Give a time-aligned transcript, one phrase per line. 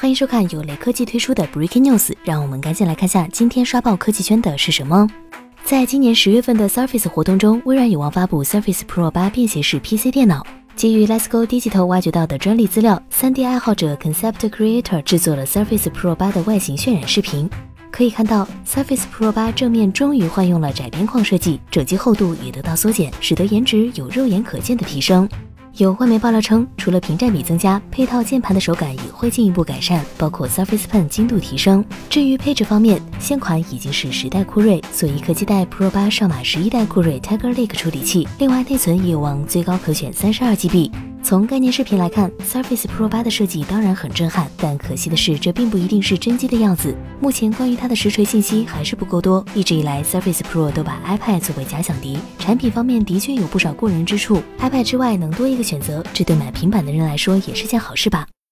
[0.00, 5.06] 欢迎收看由雷科技推出的 Breaking News，让我们赶紧来看下今天刷爆科技圈的是什么。
[5.62, 10.42] 在今年十月份的 Surface 活动中，微软有望发布 Surface Pro 8便携式 PC 电脑。
[10.74, 17.46] 基于 Let's Go Digital 挖掘到的专利资料，3D 爱好者 Concept Creator 制作了 Surface Pro 8的外形渲染视频。
[17.90, 25.28] 可以看到，Surface Pro 8正面终于换用了窄边框设计，整机厚度也得到缩减，使得颜值有肉眼可见的提升。
[25.80, 31.82] 有外媒爆料称，除了屏占比增加，配套键盘的手感也会进一步改善，包括 Surface Pen 精度提升。
[32.10, 38.28] 至于配置方面，现款已经是十代酷睿，所以可期待 Pro 八上马十一代酷睿 Tiger Lake 处理器。
[38.38, 40.90] 另外，内存也有望最高可选三十二 GB。
[41.22, 46.92] 从概念视频来看，Surface Pro 八的设计当然很震撼，但可惜的是，这并不一定是真机的样子。
[47.20, 49.44] 目前关于它的实锤信息还是不够多。
[49.54, 54.42] 一直以来，Surface Pro 都把 iPad 作为假想敌，产品方面的确有不少过人之处。
[54.58, 58.26] iPad 之外能多一个选择，这对买平板的人来说也是件好事吧。